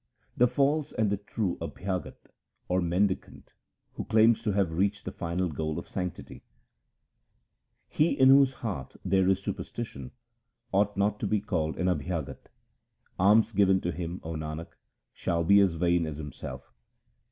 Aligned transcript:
The 0.35 0.47
false 0.47 0.91
and 0.93 1.11
the 1.11 1.17
true 1.17 1.59
Abhyagat, 1.61 2.15
1 2.15 2.15
or 2.69 2.81
mendicant, 2.81 3.53
who 3.93 4.05
claims 4.05 4.41
to 4.41 4.51
have 4.53 4.71
reached 4.73 5.05
the 5.05 5.11
final 5.11 5.47
goal 5.47 5.77
of 5.77 5.87
sanctity:— 5.87 6.41
He 7.87 8.19
in 8.19 8.29
whose 8.29 8.51
heart 8.51 8.95
there 9.05 9.29
is 9.29 9.43
superstition 9.43 10.09
ought 10.71 10.97
not 10.97 11.19
to 11.19 11.27
be 11.27 11.39
called 11.39 11.77
an 11.77 11.85
Abhyagat. 11.85 12.47
Alms 13.19 13.51
given 13.51 13.79
to 13.81 13.91
him, 13.91 14.19
O 14.23 14.33
Nanak, 14.33 14.69
shall 15.13 15.43
be 15.43 15.59
as 15.59 15.75
vain 15.75 16.07
as 16.07 16.17
himself. 16.17 16.73